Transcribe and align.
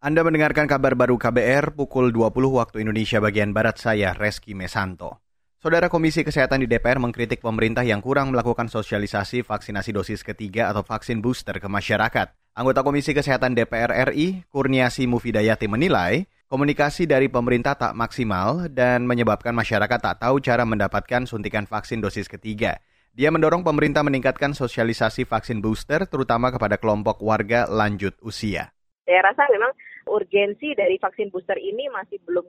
Anda 0.00 0.24
mendengarkan 0.24 0.64
kabar 0.64 0.96
baru 0.96 1.20
KBR 1.20 1.76
pukul 1.76 2.08
20 2.08 2.32
waktu 2.56 2.80
Indonesia 2.80 3.20
bagian 3.20 3.52
Barat 3.52 3.76
saya, 3.76 4.16
Reski 4.16 4.56
Mesanto. 4.56 5.20
Saudara 5.60 5.92
Komisi 5.92 6.24
Kesehatan 6.24 6.64
di 6.64 6.72
DPR 6.72 6.96
mengkritik 6.96 7.44
pemerintah 7.44 7.84
yang 7.84 8.00
kurang 8.00 8.32
melakukan 8.32 8.72
sosialisasi 8.72 9.44
vaksinasi 9.44 9.92
dosis 9.92 10.24
ketiga 10.24 10.72
atau 10.72 10.80
vaksin 10.80 11.20
booster 11.20 11.60
ke 11.60 11.68
masyarakat. 11.68 12.32
Anggota 12.56 12.80
Komisi 12.80 13.12
Kesehatan 13.12 13.52
DPR 13.52 13.92
RI, 14.08 14.48
Kurniasi 14.48 15.04
Mufidayati 15.04 15.68
menilai, 15.68 16.24
komunikasi 16.48 17.04
dari 17.04 17.28
pemerintah 17.28 17.76
tak 17.76 17.92
maksimal 17.92 18.72
dan 18.72 19.04
menyebabkan 19.04 19.52
masyarakat 19.52 20.00
tak 20.00 20.16
tahu 20.16 20.40
cara 20.40 20.64
mendapatkan 20.64 21.28
suntikan 21.28 21.68
vaksin 21.68 22.00
dosis 22.00 22.24
ketiga. 22.24 22.80
Dia 23.12 23.28
mendorong 23.28 23.60
pemerintah 23.60 24.00
meningkatkan 24.00 24.56
sosialisasi 24.56 25.28
vaksin 25.28 25.60
booster 25.60 26.08
terutama 26.08 26.48
kepada 26.48 26.80
kelompok 26.80 27.20
warga 27.20 27.68
lanjut 27.68 28.16
usia. 28.24 28.72
Saya 29.10 29.26
rasa 29.26 29.50
memang 29.50 29.74
urgensi 30.06 30.70
dari 30.78 30.94
vaksin 30.94 31.34
booster 31.34 31.58
ini 31.58 31.90
masih 31.90 32.22
belum 32.22 32.46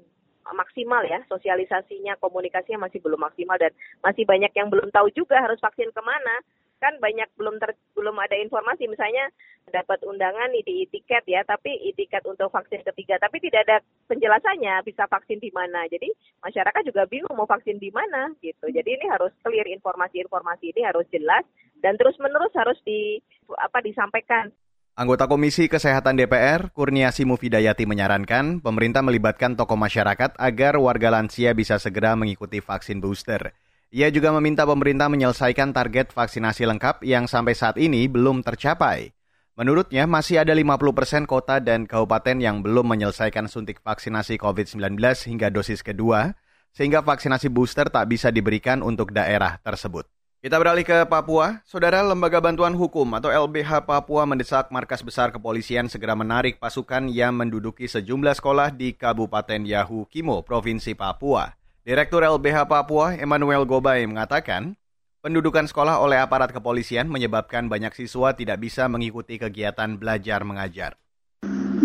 maksimal 0.53 1.01
ya. 1.09 1.25
Sosialisasinya 1.25 2.21
komunikasinya 2.21 2.85
masih 2.85 3.01
belum 3.01 3.17
maksimal 3.17 3.57
dan 3.57 3.73
masih 4.05 4.29
banyak 4.29 4.53
yang 4.53 4.69
belum 4.69 4.93
tahu 4.93 5.09
juga 5.09 5.41
harus 5.41 5.57
vaksin 5.57 5.89
ke 5.89 6.01
mana. 6.05 6.37
Kan 6.77 7.01
banyak 7.01 7.25
belum 7.33 7.57
ter, 7.57 7.73
belum 7.97 8.13
ada 8.21 8.37
informasi. 8.37 8.85
Misalnya 8.85 9.33
dapat 9.73 10.05
undangan 10.05 10.53
di 10.53 10.85
tiket 10.85 11.25
ya 11.25 11.41
tapi 11.49 11.81
tiket 11.97 12.29
untuk 12.29 12.53
vaksin 12.53 12.85
ketiga. 12.85 13.17
Tapi 13.17 13.41
tidak 13.41 13.65
ada 13.65 13.77
penjelasannya 14.05 14.85
bisa 14.85 15.09
vaksin 15.09 15.41
di 15.41 15.49
mana. 15.49 15.89
Jadi 15.89 16.13
masyarakat 16.45 16.93
juga 16.93 17.09
bingung 17.09 17.33
mau 17.33 17.49
vaksin 17.49 17.81
di 17.81 17.89
mana 17.89 18.29
gitu. 18.45 18.69
Jadi 18.69 19.01
ini 19.01 19.09
harus 19.09 19.33
clear 19.41 19.65
informasi-informasi 19.65 20.77
ini 20.77 20.85
harus 20.85 21.09
jelas 21.09 21.41
dan 21.81 21.97
terus 21.97 22.13
menerus 22.21 22.53
harus 22.53 22.77
di 22.85 23.17
apa 23.57 23.81
disampaikan 23.81 24.53
Anggota 24.91 25.23
Komisi 25.23 25.71
Kesehatan 25.71 26.19
DPR, 26.19 26.75
Kurniasi 26.75 27.23
Mufidayati 27.23 27.87
menyarankan 27.87 28.59
pemerintah 28.59 28.99
melibatkan 28.99 29.55
tokoh 29.55 29.79
masyarakat 29.79 30.35
agar 30.35 30.75
warga 30.75 31.07
lansia 31.07 31.55
bisa 31.55 31.79
segera 31.79 32.11
mengikuti 32.19 32.59
vaksin 32.59 32.99
booster. 32.99 33.55
Ia 33.95 34.11
juga 34.11 34.35
meminta 34.35 34.67
pemerintah 34.67 35.07
menyelesaikan 35.07 35.71
target 35.71 36.11
vaksinasi 36.11 36.67
lengkap 36.67 37.07
yang 37.07 37.31
sampai 37.31 37.55
saat 37.55 37.79
ini 37.79 38.11
belum 38.11 38.43
tercapai. 38.43 39.15
Menurutnya, 39.55 40.11
masih 40.11 40.43
ada 40.43 40.51
50 40.51 40.91
persen 40.91 41.23
kota 41.23 41.63
dan 41.63 41.87
kabupaten 41.87 42.43
yang 42.43 42.59
belum 42.59 42.91
menyelesaikan 42.91 43.47
suntik 43.47 43.79
vaksinasi 43.79 44.35
COVID-19 44.43 44.99
hingga 45.23 45.47
dosis 45.55 45.87
kedua, 45.87 46.35
sehingga 46.75 46.99
vaksinasi 46.99 47.47
booster 47.47 47.87
tak 47.87 48.11
bisa 48.11 48.27
diberikan 48.27 48.83
untuk 48.83 49.15
daerah 49.15 49.55
tersebut. 49.63 50.03
Kita 50.41 50.57
beralih 50.57 50.81
ke 50.81 51.05
Papua. 51.05 51.61
Saudara 51.69 52.01
Lembaga 52.01 52.41
Bantuan 52.41 52.73
Hukum 52.73 53.05
atau 53.13 53.29
LBH 53.29 53.85
Papua 53.85 54.25
mendesak 54.25 54.73
markas 54.73 55.05
besar 55.05 55.29
kepolisian 55.29 55.85
segera 55.85 56.17
menarik 56.17 56.57
pasukan 56.57 57.05
yang 57.13 57.37
menduduki 57.37 57.85
sejumlah 57.85 58.33
sekolah 58.33 58.73
di 58.73 58.97
Kabupaten 58.97 59.61
Yahu 59.61 60.09
Kimo, 60.09 60.41
Provinsi 60.41 60.97
Papua. 60.97 61.53
Direktur 61.85 62.25
LBH 62.25 62.65
Papua, 62.65 63.13
Emmanuel 63.21 63.69
Gobay, 63.69 64.01
mengatakan, 64.09 64.73
pendudukan 65.21 65.69
sekolah 65.69 66.01
oleh 66.01 66.17
aparat 66.17 66.49
kepolisian 66.49 67.05
menyebabkan 67.05 67.69
banyak 67.69 67.93
siswa 67.93 68.33
tidak 68.33 68.65
bisa 68.65 68.89
mengikuti 68.89 69.37
kegiatan 69.37 69.93
belajar 69.93 70.41
mengajar. 70.41 70.97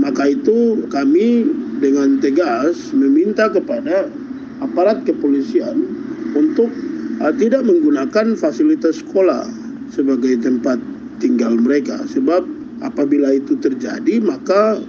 Maka 0.00 0.32
itu 0.32 0.88
kami 0.88 1.44
dengan 1.76 2.24
tegas 2.24 2.88
meminta 2.96 3.52
kepada 3.52 4.08
aparat 4.64 5.04
kepolisian 5.04 5.76
untuk 6.32 6.72
tidak 7.36 7.64
menggunakan 7.64 8.36
fasilitas 8.36 9.00
sekolah 9.00 9.48
sebagai 9.88 10.36
tempat 10.42 10.76
tinggal 11.22 11.56
mereka 11.56 12.04
sebab 12.04 12.44
apabila 12.84 13.32
itu 13.32 13.56
terjadi 13.56 14.20
maka 14.20 14.80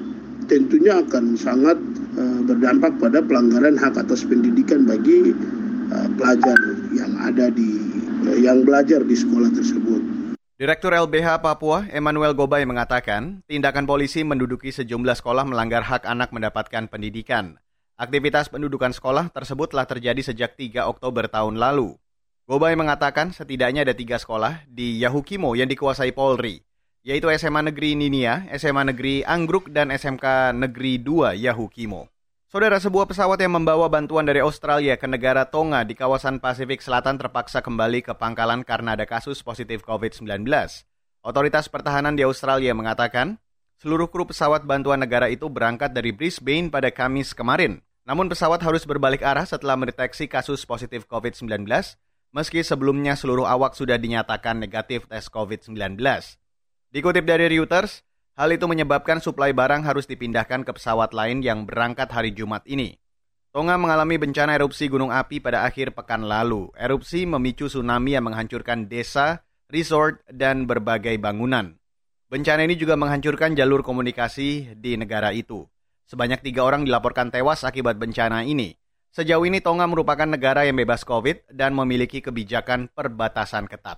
tentunya 0.47 0.99
akan 1.03 1.35
sangat 1.35 1.77
uh, 2.19 2.39
berdampak 2.47 2.95
pada 2.99 3.19
pelanggaran 3.23 3.75
hak 3.75 3.99
atas 3.99 4.23
pendidikan 4.23 4.87
bagi 4.87 5.35
uh, 5.91 6.07
pelajar 6.15 6.57
yang 6.95 7.11
ada 7.19 7.51
di 7.51 7.79
uh, 8.27 8.37
yang 8.39 8.63
belajar 8.63 9.03
di 9.03 9.15
sekolah 9.15 9.51
tersebut. 9.51 10.01
Direktur 10.57 10.89
LBH 10.89 11.45
Papua, 11.45 11.85
Emmanuel 11.93 12.33
Gobay 12.33 12.65
mengatakan, 12.65 13.45
tindakan 13.45 13.85
polisi 13.85 14.25
menduduki 14.25 14.73
sejumlah 14.73 15.13
sekolah 15.21 15.45
melanggar 15.45 15.85
hak 15.85 16.09
anak 16.09 16.33
mendapatkan 16.33 16.89
pendidikan. 16.89 17.61
Aktivitas 17.93 18.49
pendudukan 18.49 18.89
sekolah 18.89 19.29
tersebut 19.29 19.69
telah 19.69 19.85
terjadi 19.85 20.17
sejak 20.33 20.57
3 20.57 20.89
Oktober 20.89 21.29
tahun 21.29 21.61
lalu. 21.61 21.93
Gobay 22.47 22.79
mengatakan 22.79 23.35
setidaknya 23.35 23.83
ada 23.83 23.91
tiga 23.91 24.15
sekolah 24.15 24.63
di 24.71 25.03
Yahukimo 25.03 25.51
yang 25.59 25.67
dikuasai 25.67 26.15
Polri, 26.15 26.63
yaitu 27.03 27.27
SMA 27.35 27.59
Negeri 27.59 27.99
Ninia, 27.99 28.47
SMA 28.55 28.87
Negeri 28.87 29.19
Anggruk, 29.27 29.67
dan 29.67 29.91
SMK 29.91 30.55
Negeri 30.55 30.95
2 31.03 31.43
Yahukimo. 31.43 32.07
Saudara, 32.47 32.79
sebuah 32.79 33.03
pesawat 33.03 33.43
yang 33.43 33.59
membawa 33.59 33.91
bantuan 33.91 34.23
dari 34.23 34.39
Australia 34.39 34.95
ke 34.95 35.11
negara 35.11 35.43
Tonga 35.43 35.83
di 35.83 35.91
kawasan 35.91 36.39
Pasifik 36.39 36.79
Selatan 36.79 37.19
terpaksa 37.19 37.59
kembali 37.59 38.07
ke 38.07 38.15
pangkalan 38.15 38.63
karena 38.63 38.95
ada 38.95 39.03
kasus 39.03 39.43
positif 39.43 39.83
COVID-19. 39.83 40.47
Otoritas 41.27 41.67
pertahanan 41.67 42.15
di 42.15 42.23
Australia 42.23 42.71
mengatakan, 42.71 43.43
seluruh 43.83 44.07
kru 44.07 44.23
pesawat 44.23 44.63
bantuan 44.63 45.03
negara 45.03 45.27
itu 45.27 45.51
berangkat 45.51 45.91
dari 45.91 46.15
Brisbane 46.15 46.71
pada 46.71 46.95
Kamis 46.95 47.35
kemarin. 47.35 47.83
Namun 48.07 48.31
pesawat 48.31 48.63
harus 48.63 48.87
berbalik 48.87 49.19
arah 49.19 49.43
setelah 49.43 49.75
mendeteksi 49.75 50.31
kasus 50.31 50.63
positif 50.63 51.03
COVID-19 51.11 51.67
meski 52.37 52.61
sebelumnya 52.61 53.17
seluruh 53.17 53.49
awak 53.49 53.73
sudah 53.73 53.97
dinyatakan 53.97 54.61
negatif 54.61 55.09
tes 55.09 55.25
COVID-19. 55.25 55.97
Dikutip 56.93 57.25
dari 57.25 57.49
Reuters, 57.49 58.05
hal 58.37 58.53
itu 58.53 58.69
menyebabkan 58.69 59.17
suplai 59.17 59.57
barang 59.57 59.81
harus 59.81 60.05
dipindahkan 60.05 60.61
ke 60.61 60.69
pesawat 60.77 61.17
lain 61.17 61.41
yang 61.41 61.65
berangkat 61.65 62.13
hari 62.13 62.29
Jumat 62.37 62.61
ini. 62.69 63.01
Tonga 63.49 63.73
mengalami 63.73 64.21
bencana 64.21 64.53
erupsi 64.53 64.85
gunung 64.85 65.09
api 65.09 65.41
pada 65.41 65.65
akhir 65.65 65.97
pekan 65.97 66.29
lalu. 66.29 66.69
Erupsi 66.77 67.25
memicu 67.25 67.65
tsunami 67.65 68.13
yang 68.13 68.29
menghancurkan 68.29 68.85
desa, 68.85 69.41
resort, 69.73 70.21
dan 70.29 70.69
berbagai 70.69 71.17
bangunan. 71.17 71.73
Bencana 72.29 72.69
ini 72.69 72.77
juga 72.77 72.93
menghancurkan 72.93 73.57
jalur 73.57 73.81
komunikasi 73.81 74.77
di 74.77 74.93
negara 74.93 75.33
itu. 75.33 75.65
Sebanyak 76.05 76.45
tiga 76.45 76.69
orang 76.69 76.85
dilaporkan 76.85 77.33
tewas 77.33 77.65
akibat 77.65 77.97
bencana 77.97 78.45
ini. 78.45 78.77
Sejauh 79.17 79.49
ini 79.49 79.57
Tonga 79.65 79.89
merupakan 79.89 80.29
negara 80.29 80.61
yang 80.69 80.77
bebas 80.77 81.01
COVID 81.01 81.49
dan 81.49 81.73
memiliki 81.73 82.21
kebijakan 82.21 82.85
perbatasan 82.93 83.65
ketat. 83.65 83.97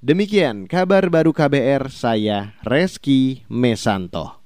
Demikian 0.00 0.64
kabar 0.64 1.04
baru 1.12 1.36
KBR 1.36 1.92
saya 1.92 2.56
Reski 2.64 3.44
Mesanto. 3.52 4.37